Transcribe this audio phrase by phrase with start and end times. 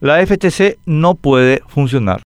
[0.00, 2.22] La FTC no puede funcionar.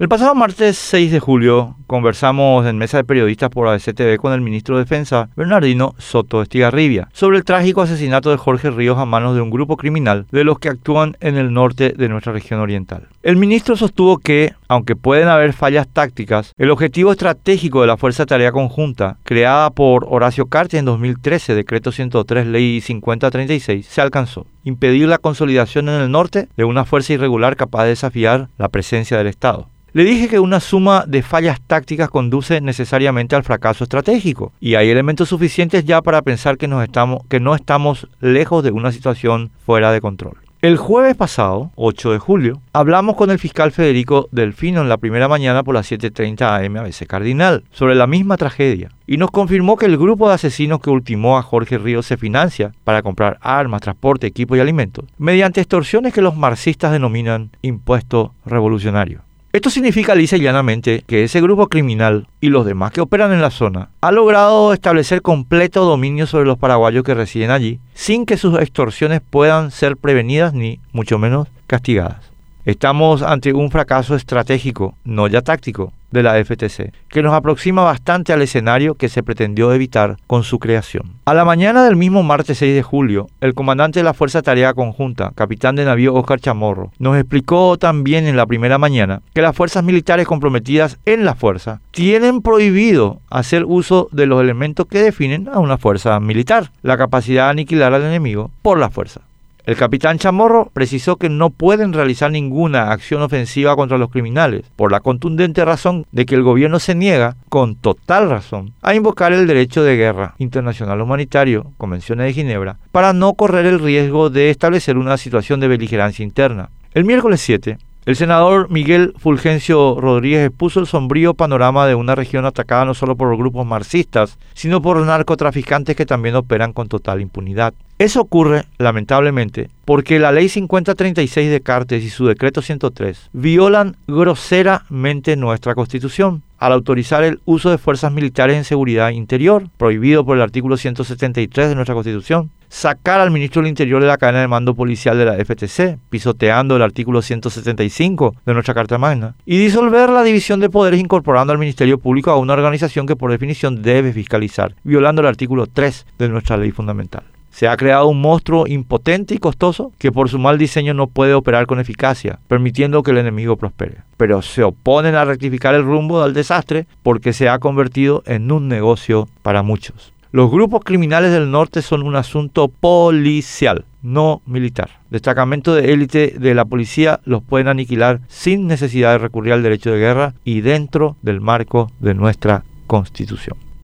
[0.00, 4.40] El pasado martes 6 de julio conversamos en mesa de periodistas por ABCTV con el
[4.40, 9.34] ministro de Defensa, Bernardino Soto Estigarribia, sobre el trágico asesinato de Jorge Ríos a manos
[9.34, 13.08] de un grupo criminal de los que actúan en el norte de nuestra región oriental.
[13.22, 18.24] El ministro sostuvo que, aunque pueden haber fallas tácticas, el objetivo estratégico de la Fuerza
[18.24, 24.46] Tarea Conjunta, creada por Horacio Cartes en 2013, decreto 103, ley 5036, se alcanzó.
[24.64, 29.18] Impedir la consolidación en el norte de una fuerza irregular capaz de desafiar la presencia
[29.18, 29.68] del Estado.
[29.92, 34.88] Le dije que una suma de fallas tácticas conduce necesariamente al fracaso estratégico y hay
[34.88, 40.36] elementos suficientes ya para pensar que, no estamos lejos de una situación fuera de control.
[40.62, 45.26] El jueves pasado, 8 de julio, hablamos con el fiscal Federico Delfino en la primera
[45.26, 49.86] mañana por las 7.30 am ABC Cardinal sobre la misma tragedia y nos confirmó que
[49.86, 54.28] el grupo de asesinos que ultimó a Jorge Ríos se financia para comprar armas, transporte,
[54.28, 59.22] equipo y alimentos mediante extorsiones que los marxistas denominan impuesto revolucionario.
[59.52, 63.40] Esto significa lisa y llanamente que ese grupo criminal y los demás que operan en
[63.40, 68.36] la zona ha logrado establecer completo dominio sobre los paraguayos que residen allí sin que
[68.36, 72.30] sus extorsiones puedan ser prevenidas ni mucho menos castigadas.
[72.64, 78.32] Estamos ante un fracaso estratégico, no ya táctico, de la FTC, que nos aproxima bastante
[78.32, 81.12] al escenario que se pretendió evitar con su creación.
[81.24, 84.74] A la mañana del mismo martes 6 de julio, el comandante de la Fuerza Tarea
[84.74, 89.56] Conjunta, capitán de navío Oscar Chamorro, nos explicó también en la primera mañana que las
[89.56, 95.48] fuerzas militares comprometidas en la fuerza tienen prohibido hacer uso de los elementos que definen
[95.48, 99.22] a una fuerza militar, la capacidad de aniquilar al enemigo por la fuerza.
[99.70, 104.90] El capitán Chamorro precisó que no pueden realizar ninguna acción ofensiva contra los criminales, por
[104.90, 109.46] la contundente razón de que el gobierno se niega, con total razón, a invocar el
[109.46, 114.98] derecho de guerra internacional humanitario, Convenciones de Ginebra, para no correr el riesgo de establecer
[114.98, 116.70] una situación de beligerancia interna.
[116.92, 122.44] El miércoles 7, el senador Miguel Fulgencio Rodríguez expuso el sombrío panorama de una región
[122.44, 127.72] atacada no solo por grupos marxistas, sino por narcotraficantes que también operan con total impunidad.
[128.00, 135.36] Eso ocurre, lamentablemente, porque la ley 5036 de Cartes y su decreto 103 violan groseramente
[135.36, 140.42] nuestra constitución al autorizar el uso de fuerzas militares en seguridad interior, prohibido por el
[140.42, 144.74] artículo 173 de nuestra constitución, sacar al ministro del Interior de la cadena de mando
[144.74, 150.22] policial de la FTC, pisoteando el artículo 175 de nuestra Carta Magna, y disolver la
[150.22, 154.74] división de poderes incorporando al Ministerio Público a una organización que por definición debe fiscalizar,
[154.84, 157.24] violando el artículo 3 de nuestra ley fundamental.
[157.50, 161.34] Se ha creado un monstruo impotente y costoso que por su mal diseño no puede
[161.34, 163.98] operar con eficacia, permitiendo que el enemigo prospere.
[164.16, 168.68] Pero se oponen a rectificar el rumbo del desastre porque se ha convertido en un
[168.68, 170.12] negocio para muchos.
[170.32, 175.00] Los grupos criminales del norte son un asunto policial, no militar.
[175.10, 179.90] Destacamentos de élite de la policía los pueden aniquilar sin necesidad de recurrir al derecho
[179.90, 183.69] de guerra y dentro del marco de nuestra constitución.